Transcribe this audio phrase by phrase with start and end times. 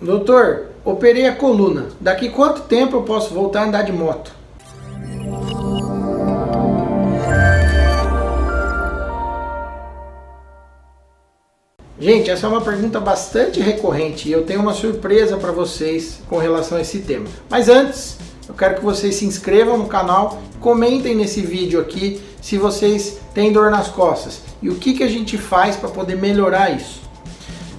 [0.00, 1.88] Doutor, operei a coluna.
[2.00, 4.34] Daqui quanto tempo eu posso voltar a andar de moto?
[11.98, 16.38] Gente, essa é uma pergunta bastante recorrente e eu tenho uma surpresa para vocês com
[16.38, 17.26] relação a esse tema.
[17.50, 18.16] Mas antes,
[18.48, 23.52] eu quero que vocês se inscrevam no canal, comentem nesse vídeo aqui se vocês têm
[23.52, 27.09] dor nas costas e o que, que a gente faz para poder melhorar isso.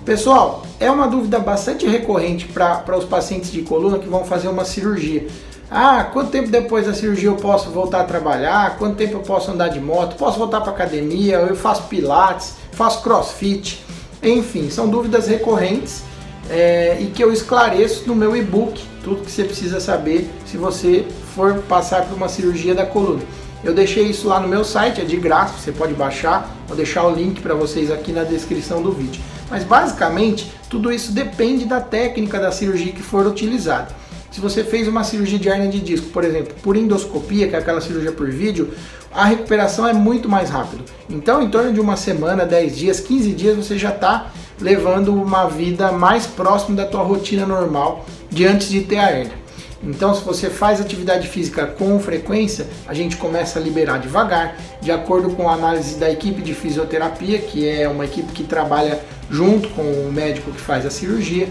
[0.06, 4.66] Pessoal, é uma dúvida bastante recorrente para os pacientes de coluna que vão fazer uma
[4.66, 5.28] cirurgia.
[5.70, 8.78] Ah, quanto tempo depois da cirurgia eu posso voltar a trabalhar?
[8.78, 10.16] Quanto tempo eu posso andar de moto?
[10.16, 11.36] Posso voltar para academia?
[11.36, 13.86] Eu faço pilates, faço crossfit.
[14.24, 16.04] Enfim, são dúvidas recorrentes
[16.50, 21.06] é, e que eu esclareço no meu e-book, tudo que você precisa saber se você
[21.36, 23.22] for passar por uma cirurgia da coluna.
[23.64, 27.06] Eu deixei isso lá no meu site, é de graça, você pode baixar, vou deixar
[27.06, 29.22] o link para vocês aqui na descrição do vídeo.
[29.52, 33.90] Mas basicamente, tudo isso depende da técnica da cirurgia que for utilizada.
[34.32, 37.60] Se você fez uma cirurgia de hernia de disco, por exemplo, por endoscopia, que é
[37.60, 38.72] aquela cirurgia por vídeo,
[39.14, 40.84] a recuperação é muito mais rápido.
[41.10, 45.48] Então, em torno de uma semana, 10 dias, 15 dias, você já está levando uma
[45.48, 49.41] vida mais próxima da tua rotina normal de antes de ter a hernia.
[49.84, 54.92] Então, se você faz atividade física com frequência, a gente começa a liberar devagar, de
[54.92, 59.70] acordo com a análise da equipe de fisioterapia, que é uma equipe que trabalha junto
[59.70, 61.50] com o médico que faz a cirurgia.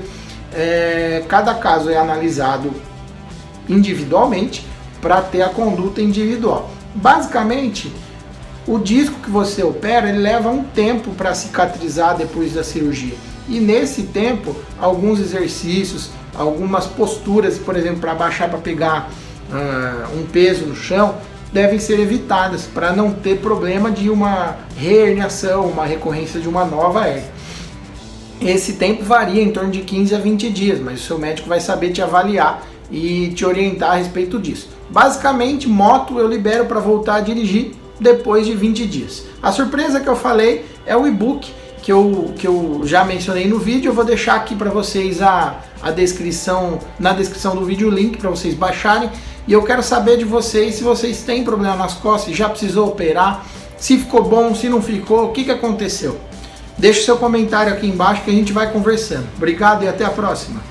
[0.53, 2.73] É, cada caso é analisado
[3.69, 4.64] individualmente
[5.01, 6.70] para ter a conduta individual.
[6.95, 7.92] Basicamente,
[8.67, 13.14] o disco que você opera ele leva um tempo para cicatrizar depois da cirurgia.
[13.51, 19.11] E nesse tempo, alguns exercícios, algumas posturas, por exemplo, para baixar para pegar
[19.51, 21.17] uh, um peso no chão,
[21.53, 27.09] devem ser evitadas para não ter problema de uma reerniação, uma recorrência de uma nova
[27.09, 27.41] hernia.
[28.41, 31.61] Esse tempo varia em torno de 15 a 20 dias, mas o seu médico vai
[31.61, 34.69] saber te avaliar e te orientar a respeito disso.
[34.89, 39.24] Basicamente, moto eu libero para voltar a dirigir depois de 20 dias.
[39.42, 43.58] A surpresa que eu falei é o e-book que eu, que eu já mencionei no
[43.58, 43.91] vídeo.
[43.91, 48.18] Eu vou deixar aqui para vocês a, a descrição, na descrição do vídeo, o link
[48.18, 49.11] para vocês baixarem.
[49.46, 53.45] E eu quero saber de vocês se vocês têm problema nas costas, já precisou operar,
[53.77, 56.18] se ficou bom, se não ficou, o que, que aconteceu.
[56.79, 59.27] Deixe seu comentário aqui embaixo que a gente vai conversando.
[59.36, 60.70] Obrigado e até a próxima.